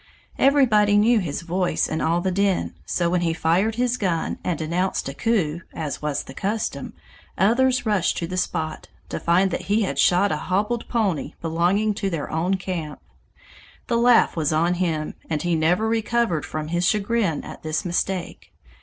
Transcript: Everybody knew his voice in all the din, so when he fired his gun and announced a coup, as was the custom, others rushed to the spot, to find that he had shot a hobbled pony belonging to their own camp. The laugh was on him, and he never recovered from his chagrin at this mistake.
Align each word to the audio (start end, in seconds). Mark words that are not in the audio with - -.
Everybody 0.39 0.97
knew 0.97 1.19
his 1.19 1.43
voice 1.43 1.87
in 1.87 2.01
all 2.01 2.21
the 2.21 2.31
din, 2.31 2.73
so 2.87 3.07
when 3.07 3.21
he 3.21 3.35
fired 3.35 3.75
his 3.75 3.97
gun 3.97 4.39
and 4.43 4.59
announced 4.59 5.07
a 5.07 5.13
coup, 5.13 5.61
as 5.75 6.01
was 6.01 6.23
the 6.23 6.33
custom, 6.33 6.93
others 7.37 7.85
rushed 7.85 8.17
to 8.17 8.25
the 8.25 8.35
spot, 8.35 8.87
to 9.09 9.19
find 9.19 9.51
that 9.51 9.65
he 9.69 9.83
had 9.83 9.99
shot 9.99 10.31
a 10.31 10.37
hobbled 10.37 10.87
pony 10.89 11.35
belonging 11.39 11.93
to 11.93 12.09
their 12.09 12.31
own 12.31 12.55
camp. 12.55 12.99
The 13.85 13.97
laugh 13.97 14.35
was 14.35 14.51
on 14.51 14.73
him, 14.73 15.13
and 15.29 15.43
he 15.43 15.53
never 15.53 15.87
recovered 15.87 16.47
from 16.47 16.69
his 16.69 16.87
chagrin 16.87 17.43
at 17.43 17.61
this 17.61 17.85
mistake. 17.85 18.51